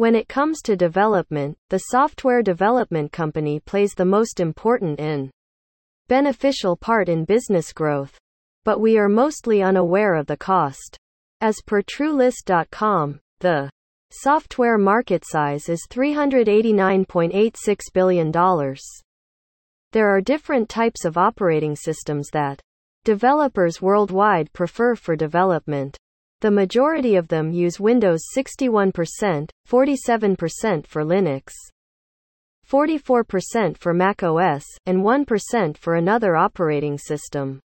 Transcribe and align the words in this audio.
When 0.00 0.14
it 0.14 0.28
comes 0.28 0.62
to 0.62 0.78
development, 0.78 1.58
the 1.68 1.90
software 1.90 2.40
development 2.42 3.12
company 3.12 3.60
plays 3.60 3.92
the 3.92 4.06
most 4.06 4.40
important 4.40 4.98
and 4.98 5.30
beneficial 6.08 6.74
part 6.74 7.10
in 7.10 7.26
business 7.26 7.70
growth. 7.74 8.16
But 8.64 8.80
we 8.80 8.96
are 8.96 9.10
mostly 9.10 9.62
unaware 9.62 10.14
of 10.14 10.24
the 10.24 10.38
cost. 10.38 10.96
As 11.42 11.56
per 11.66 11.82
TrueList.com, 11.82 13.20
the 13.40 13.68
software 14.10 14.78
market 14.78 15.22
size 15.26 15.68
is 15.68 15.86
$389.86 15.90 17.80
billion. 17.92 18.32
There 19.92 20.08
are 20.08 20.22
different 20.22 20.70
types 20.70 21.04
of 21.04 21.18
operating 21.18 21.76
systems 21.76 22.30
that 22.32 22.58
developers 23.04 23.82
worldwide 23.82 24.50
prefer 24.54 24.94
for 24.94 25.14
development. 25.14 25.98
The 26.40 26.50
majority 26.50 27.16
of 27.16 27.28
them 27.28 27.52
use 27.52 27.78
Windows 27.78 28.22
61%, 28.34 29.50
47% 29.68 30.86
for 30.86 31.04
Linux, 31.04 31.52
44% 32.70 33.76
for 33.76 33.92
macOS, 33.92 34.64
and 34.86 34.98
1% 34.98 35.76
for 35.76 35.96
another 35.96 36.36
operating 36.36 36.96
system. 36.96 37.60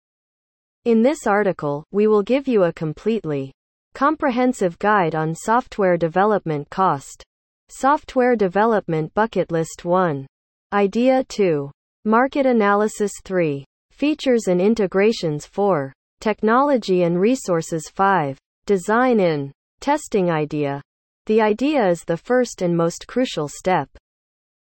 In 0.87 1.02
this 1.02 1.27
article, 1.27 1.84
we 1.92 2.06
will 2.06 2.23
give 2.23 2.48
you 2.48 2.64
a 2.64 2.73
completely 2.73 3.52
comprehensive 3.95 4.78
guide 4.78 5.14
on 5.14 5.34
software 5.34 5.97
development 5.97 6.69
cost. 6.70 7.22
Software 7.69 8.34
development 8.34 9.14
bucket 9.14 9.52
list 9.52 9.84
1. 9.84 10.27
Idea 10.72 11.22
2. 11.28 11.70
Market 12.05 12.45
analysis 12.45 13.12
3. 13.25 13.64
Features 13.92 14.48
and 14.48 14.61
integrations 14.61 15.47
4. 15.47 15.92
Technology 16.20 17.05
and 17.05 17.20
resources 17.20 17.88
5. 17.95 18.36
Design 18.66 19.20
in 19.20 19.52
testing 19.80 20.30
idea. 20.30 20.80
The 21.27 21.42
idea 21.42 21.86
is 21.86 22.02
the 22.02 22.16
first 22.16 22.62
and 22.62 22.74
most 22.74 23.06
crucial 23.06 23.46
step. 23.46 23.91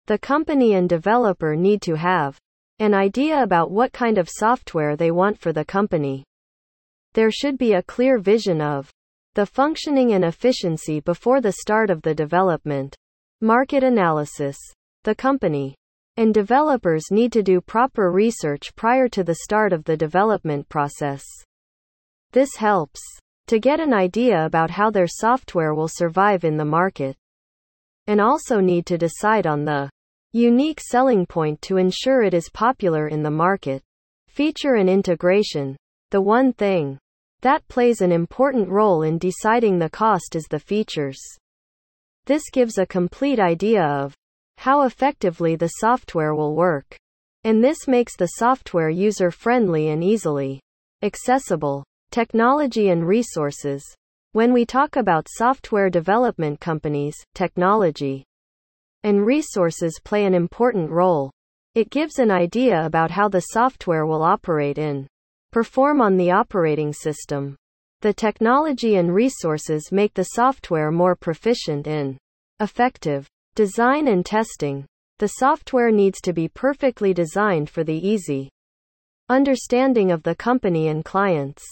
The 0.07 0.17
company 0.17 0.73
and 0.73 0.89
developer 0.89 1.55
need 1.55 1.83
to 1.83 1.95
have 1.95 2.39
an 2.79 2.95
idea 2.95 3.43
about 3.43 3.71
what 3.71 3.93
kind 3.93 4.17
of 4.17 4.31
software 4.31 4.97
they 4.97 5.11
want 5.11 5.39
for 5.39 5.53
the 5.53 5.67
company. 5.67 6.25
There 7.13 7.31
should 7.31 7.59
be 7.59 7.75
a 7.75 7.83
clear 7.83 8.17
vision 8.19 8.63
of 8.63 8.91
the 9.35 9.45
functioning 9.45 10.15
and 10.15 10.25
efficiency 10.25 11.01
before 11.01 11.43
the 11.43 11.53
start 11.53 11.91
of 11.91 12.01
the 12.01 12.15
development. 12.15 12.97
Market 13.43 13.83
analysis. 13.83 14.57
The 15.03 15.15
company 15.15 15.75
and 16.17 16.33
developers 16.33 17.11
need 17.11 17.33
to 17.33 17.43
do 17.43 17.61
proper 17.61 18.11
research 18.11 18.75
prior 18.77 19.09
to 19.09 19.23
the 19.23 19.41
start 19.43 19.75
of 19.75 19.85
the 19.85 19.97
development 19.99 20.71
process. 20.71 21.23
This 22.33 22.57
helps 22.57 23.03
to 23.47 23.59
get 23.59 23.81
an 23.81 23.93
idea 23.93 24.45
about 24.45 24.71
how 24.71 24.91
their 24.91 25.07
software 25.07 25.75
will 25.75 25.89
survive 25.89 26.45
in 26.45 26.57
the 26.57 26.65
market. 26.65 27.17
And 28.07 28.21
also 28.21 28.61
need 28.61 28.87
to 28.87 28.99
decide 28.99 29.47
on 29.47 29.65
the 29.65 29.91
unique 30.33 30.81
selling 30.81 31.27
point 31.27 31.63
to 31.63 31.77
ensure 31.77 32.23
it 32.23 32.35
is 32.35 32.51
popular 32.53 33.09
in 33.09 33.23
the 33.23 33.31
market. 33.31 33.83
Feature 34.29 34.75
and 34.75 34.91
integration. 34.91 35.77
The 36.11 36.21
one 36.21 36.53
thing 36.53 36.99
that 37.43 37.67
plays 37.69 38.01
an 38.01 38.11
important 38.11 38.69
role 38.69 39.03
in 39.03 39.19
deciding 39.19 39.79
the 39.79 39.91
cost 39.91 40.35
is 40.35 40.45
the 40.49 40.59
features. 40.59 41.21
This 42.25 42.43
gives 42.51 42.79
a 42.79 42.87
complete 42.87 43.39
idea 43.39 43.85
of 43.85 44.15
how 44.57 44.83
effectively 44.83 45.57
the 45.57 45.69
software 45.69 46.35
will 46.35 46.57
work. 46.57 46.97
And 47.45 47.63
this 47.63 47.87
makes 47.87 48.17
the 48.17 48.27
software 48.39 48.89
user 48.89 49.31
friendly 49.31 49.91
and 49.91 50.03
easily 50.03 50.61
accessible. 51.03 51.85
Technology 52.15 52.91
and 52.91 53.05
resources. 53.05 53.83
When 54.31 54.53
we 54.53 54.65
talk 54.65 54.95
about 54.95 55.27
software 55.29 55.91
development 55.91 56.61
companies, 56.61 57.17
technology 57.35 58.23
and 59.03 59.27
resources 59.27 59.99
play 60.05 60.25
an 60.25 60.33
important 60.33 60.93
role. 60.93 61.33
It 61.75 61.91
gives 61.91 62.21
an 62.21 62.31
idea 62.31 62.87
about 62.87 63.11
how 63.11 63.27
the 63.27 63.47
software 63.51 64.07
will 64.07 64.23
operate 64.23 64.79
in, 64.79 65.09
perform 65.51 66.01
on 66.01 66.17
the 66.17 66.31
operating 66.31 66.93
system. 66.93 67.57
The 68.03 68.15
technology 68.15 68.95
and 68.95 69.13
resources 69.13 69.91
make 69.91 70.15
the 70.15 70.31
software 70.37 70.93
more 70.93 71.17
proficient 71.17 71.89
in 71.89 72.17
effective. 72.61 73.27
Design 73.57 74.07
and 74.07 74.25
testing. 74.25 74.87
The 75.19 75.33
software 75.41 75.91
needs 75.91 76.21
to 76.21 76.33
be 76.33 76.47
perfectly 76.47 77.13
designed 77.13 77.71
for 77.71 77.83
the 77.83 78.07
easy 78.07 78.51
understanding 79.29 80.13
of 80.13 80.23
the 80.23 80.37
company 80.37 80.87
and 80.87 81.05
clients. 81.05 81.65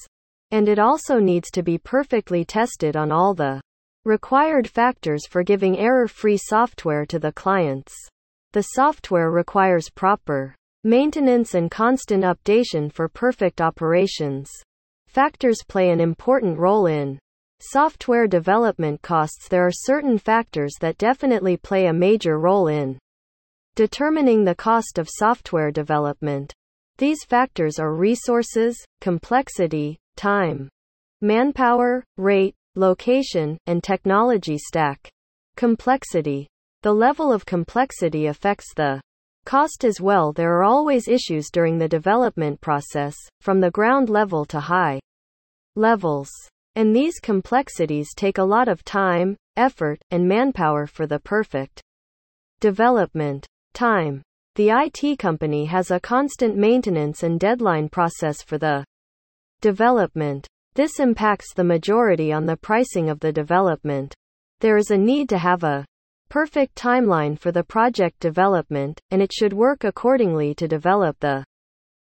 And 0.52 0.68
it 0.68 0.78
also 0.78 1.18
needs 1.18 1.50
to 1.52 1.62
be 1.62 1.78
perfectly 1.78 2.44
tested 2.44 2.94
on 2.94 3.10
all 3.10 3.34
the 3.34 3.60
required 4.04 4.68
factors 4.68 5.26
for 5.26 5.42
giving 5.42 5.78
error-free 5.78 6.36
software 6.36 7.06
to 7.06 7.18
the 7.18 7.32
clients. 7.32 7.94
The 8.52 8.62
software 8.62 9.30
requires 9.30 9.88
proper 9.88 10.54
maintenance 10.84 11.54
and 11.54 11.70
constant 11.70 12.22
updation 12.22 12.92
for 12.92 13.08
perfect 13.08 13.62
operations. 13.62 14.50
Factors 15.08 15.58
play 15.66 15.90
an 15.90 16.00
important 16.00 16.58
role 16.58 16.86
in 16.86 17.18
software 17.60 18.26
development 18.26 19.00
costs. 19.00 19.48
There 19.48 19.66
are 19.66 19.72
certain 19.72 20.18
factors 20.18 20.74
that 20.80 20.98
definitely 20.98 21.56
play 21.56 21.86
a 21.86 21.92
major 21.94 22.38
role 22.38 22.68
in 22.68 22.98
determining 23.74 24.44
the 24.44 24.54
cost 24.54 24.98
of 24.98 25.08
software 25.08 25.70
development. 25.70 26.52
These 26.98 27.24
factors 27.24 27.78
are 27.78 27.94
resources, 27.94 28.76
complexity, 29.00 29.98
time, 30.16 30.68
manpower, 31.20 32.04
rate, 32.16 32.54
location, 32.74 33.58
and 33.66 33.82
technology 33.82 34.58
stack. 34.58 35.10
Complexity. 35.56 36.48
The 36.82 36.92
level 36.92 37.32
of 37.32 37.46
complexity 37.46 38.26
affects 38.26 38.72
the 38.74 39.00
cost 39.44 39.84
as 39.84 40.00
well. 40.00 40.32
There 40.32 40.52
are 40.58 40.64
always 40.64 41.08
issues 41.08 41.50
during 41.50 41.78
the 41.78 41.88
development 41.88 42.60
process, 42.60 43.14
from 43.40 43.60
the 43.60 43.70
ground 43.70 44.08
level 44.08 44.44
to 44.46 44.60
high 44.60 45.00
levels. 45.76 46.30
And 46.74 46.96
these 46.96 47.20
complexities 47.20 48.14
take 48.16 48.38
a 48.38 48.44
lot 48.44 48.68
of 48.68 48.84
time, 48.84 49.36
effort, 49.56 50.00
and 50.10 50.26
manpower 50.26 50.86
for 50.86 51.06
the 51.06 51.18
perfect 51.18 51.82
development. 52.60 53.46
Time. 53.74 54.22
The 54.54 54.70
IT 54.70 55.18
company 55.18 55.64
has 55.66 55.90
a 55.90 56.00
constant 56.00 56.56
maintenance 56.56 57.22
and 57.22 57.40
deadline 57.40 57.88
process 57.88 58.42
for 58.42 58.58
the 58.58 58.84
Development. 59.62 60.44
This 60.74 60.98
impacts 60.98 61.54
the 61.54 61.62
majority 61.62 62.32
on 62.32 62.46
the 62.46 62.56
pricing 62.56 63.08
of 63.08 63.20
the 63.20 63.32
development. 63.32 64.12
There 64.58 64.76
is 64.76 64.90
a 64.90 64.98
need 64.98 65.28
to 65.28 65.38
have 65.38 65.62
a 65.62 65.84
perfect 66.28 66.74
timeline 66.74 67.38
for 67.38 67.52
the 67.52 67.62
project 67.62 68.18
development, 68.18 69.00
and 69.12 69.22
it 69.22 69.32
should 69.32 69.52
work 69.52 69.84
accordingly 69.84 70.52
to 70.56 70.66
develop 70.66 71.16
the 71.20 71.44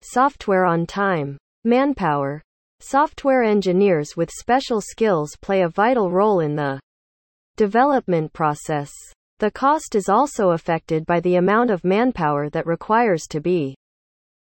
software 0.00 0.64
on 0.64 0.86
time. 0.86 1.36
Manpower. 1.64 2.40
Software 2.80 3.42
engineers 3.42 4.16
with 4.16 4.30
special 4.30 4.80
skills 4.80 5.36
play 5.42 5.60
a 5.60 5.68
vital 5.68 6.10
role 6.10 6.40
in 6.40 6.56
the 6.56 6.80
development 7.58 8.32
process. 8.32 8.90
The 9.38 9.50
cost 9.50 9.94
is 9.94 10.08
also 10.08 10.52
affected 10.52 11.04
by 11.04 11.20
the 11.20 11.36
amount 11.36 11.70
of 11.70 11.84
manpower 11.84 12.48
that 12.48 12.66
requires 12.66 13.24
to 13.28 13.42
be 13.42 13.76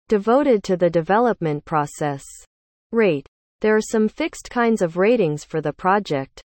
devoted 0.08 0.62
to 0.64 0.76
the 0.76 0.90
development 0.90 1.64
process. 1.64 2.24
Rate. 2.92 3.28
There 3.60 3.76
are 3.76 3.80
some 3.80 4.08
fixed 4.08 4.50
kinds 4.50 4.82
of 4.82 4.96
ratings 4.96 5.44
for 5.44 5.60
the 5.60 5.72
project. 5.72 6.42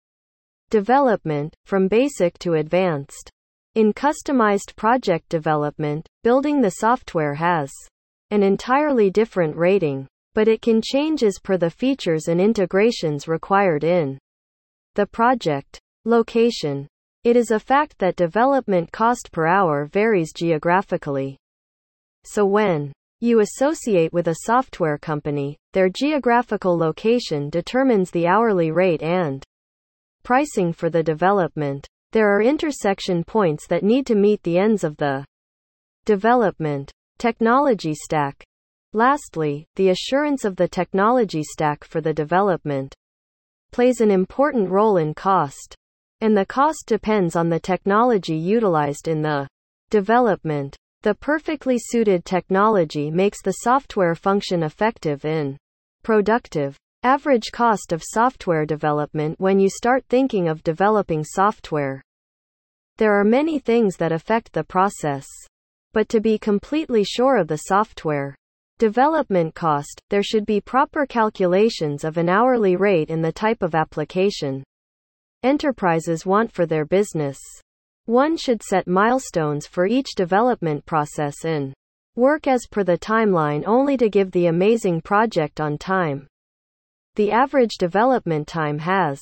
Development, 0.70 1.54
from 1.66 1.88
basic 1.88 2.40
to 2.40 2.54
advanced. 2.54 3.30
In 3.76 3.94
customized 3.94 4.76
project 4.76 5.30
development, 5.30 6.08
building 6.24 6.62
the 6.62 6.72
software 6.72 7.36
has 7.36 7.72
an 8.32 8.44
entirely 8.44 9.10
different 9.10 9.56
rating, 9.56 10.08
but 10.34 10.48
it 10.48 10.62
can 10.62 10.82
change 10.82 11.24
as 11.24 11.38
per 11.44 11.58
the 11.58 11.70
features 11.70 12.28
and 12.28 12.40
integrations 12.40 13.28
required 13.28 13.84
in 13.84 14.18
the 14.96 15.06
project. 15.06 15.80
Location. 16.06 16.88
It 17.24 17.36
is 17.36 17.52
a 17.52 17.60
fact 17.60 18.00
that 18.00 18.16
development 18.16 18.92
cost 18.92 19.32
per 19.32 19.46
hour 19.46 19.86
varies 19.86 20.34
geographically. 20.34 21.38
So 22.26 22.46
when 22.46 22.92
you 23.22 23.40
associate 23.40 24.12
with 24.12 24.28
a 24.28 24.40
software 24.46 24.98
company, 24.98 25.56
their 25.74 25.90
geographical 25.90 26.76
location 26.76 27.52
determines 27.52 28.10
the 28.10 28.26
hourly 28.26 28.72
rate 28.72 29.04
and 29.04 29.44
pricing 30.24 30.74
for 30.74 30.90
the 30.90 31.04
development. 31.04 31.88
There 32.12 32.36
are 32.36 32.42
intersection 32.42 33.24
points 33.24 33.68
that 33.68 33.84
need 33.84 34.08
to 34.08 34.16
meet 34.16 34.42
the 34.42 34.58
ends 34.58 34.84
of 34.84 34.98
the 34.98 35.24
development 36.06 36.92
technology 37.20 37.94
stack. 37.94 38.44
Lastly, 38.94 39.68
the 39.76 39.90
assurance 39.90 40.44
of 40.44 40.56
the 40.56 40.68
technology 40.68 41.44
stack 41.44 41.84
for 41.84 42.02
the 42.02 42.14
development 42.14 42.96
plays 43.72 44.02
an 44.02 44.10
important 44.10 44.68
role 44.70 44.98
in 44.98 45.14
cost. 45.14 45.76
And 46.22 46.36
the 46.36 46.46
cost 46.46 46.86
depends 46.88 47.36
on 47.36 47.50
the 47.50 47.60
technology 47.60 48.36
utilized 48.36 49.08
in 49.08 49.22
the 49.22 49.48
development. 49.92 50.76
The 51.04 51.16
perfectly 51.16 51.78
suited 51.80 52.26
technology 52.26 53.10
makes 53.10 53.42
the 53.42 53.54
software 53.64 54.14
function 54.14 54.62
effective 54.62 55.26
and 55.26 55.58
productive. 56.04 56.78
Average 57.02 57.52
cost 57.52 57.92
of 57.92 58.04
software 58.04 58.64
development 58.68 59.40
when 59.40 59.60
you 59.60 59.68
start 59.68 60.06
thinking 60.08 60.48
of 60.48 60.62
developing 60.62 61.24
software. 61.24 62.04
There 62.98 63.20
are 63.20 63.24
many 63.24 63.58
things 63.58 63.98
that 63.98 64.12
affect 64.12 64.54
the 64.54 64.64
process. 64.64 65.26
But 65.94 66.08
to 66.10 66.22
be 66.22 66.38
completely 66.38 67.04
sure 67.04 67.38
of 67.38 67.48
the 67.48 67.58
software 67.58 68.36
development 68.78 69.56
cost, 69.56 70.00
there 70.12 70.22
should 70.22 70.46
be 70.46 70.62
proper 70.62 71.08
calculations 71.08 72.04
of 72.04 72.18
an 72.18 72.30
hourly 72.30 72.76
rate 72.76 73.10
in 73.10 73.24
the 73.24 73.32
type 73.32 73.64
of 73.64 73.74
application 73.74 74.64
enterprises 75.42 76.28
want 76.28 76.52
for 76.52 76.68
their 76.68 76.86
business. 76.86 77.40
One 78.12 78.36
should 78.36 78.62
set 78.62 78.90
milestones 78.90 79.66
for 79.66 79.88
each 79.88 80.16
development 80.18 80.86
process 80.86 81.46
and 81.46 81.74
work 82.18 82.46
as 82.46 82.68
per 82.70 82.84
the 82.84 82.98
timeline 82.98 83.64
only 83.66 83.96
to 83.96 84.10
give 84.10 84.32
the 84.32 84.48
amazing 84.48 85.00
project 85.00 85.62
on 85.62 85.78
time. 85.78 86.28
The 87.16 87.32
average 87.32 87.78
development 87.80 88.50
time 88.50 88.80
has 88.80 89.22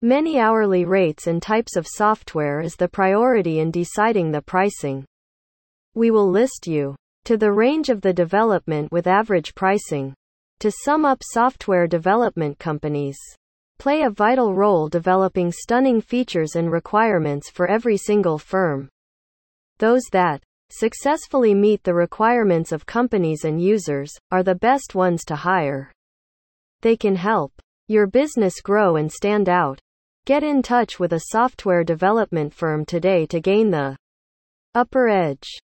many 0.00 0.38
hourly 0.38 0.86
rates 0.86 1.26
and 1.26 1.42
types 1.42 1.76
of 1.76 1.86
software 1.86 2.62
is 2.62 2.74
the 2.74 2.88
priority 2.88 3.58
in 3.58 3.70
deciding 3.70 4.30
the 4.30 4.40
pricing. 4.40 5.04
We 5.94 6.10
will 6.10 6.30
list 6.30 6.66
you 6.66 6.96
to 7.26 7.36
the 7.36 7.52
range 7.52 7.90
of 7.90 8.00
the 8.00 8.14
development 8.14 8.90
with 8.90 9.06
average 9.06 9.54
pricing. 9.54 10.14
To 10.60 10.70
sum 10.70 11.04
up 11.04 11.20
software 11.22 11.86
development 11.86 12.58
companies 12.58 13.18
play 13.82 14.02
a 14.02 14.10
vital 14.10 14.54
role 14.54 14.88
developing 14.88 15.50
stunning 15.50 16.00
features 16.00 16.54
and 16.54 16.70
requirements 16.70 17.50
for 17.50 17.66
every 17.68 17.96
single 17.96 18.38
firm. 18.38 18.88
Those 19.78 20.04
that 20.12 20.40
successfully 20.70 21.52
meet 21.52 21.82
the 21.82 21.92
requirements 21.92 22.70
of 22.70 22.86
companies 22.86 23.44
and 23.44 23.60
users 23.60 24.12
are 24.30 24.44
the 24.44 24.54
best 24.54 24.94
ones 24.94 25.24
to 25.24 25.34
hire. 25.34 25.90
They 26.82 26.96
can 26.96 27.16
help 27.16 27.52
your 27.88 28.06
business 28.06 28.60
grow 28.60 28.94
and 28.94 29.10
stand 29.10 29.48
out. 29.48 29.80
Get 30.26 30.44
in 30.44 30.62
touch 30.62 31.00
with 31.00 31.12
a 31.12 31.24
software 31.32 31.82
development 31.82 32.54
firm 32.54 32.84
today 32.84 33.26
to 33.26 33.40
gain 33.40 33.72
the 33.72 33.96
upper 34.76 35.08
edge. 35.08 35.58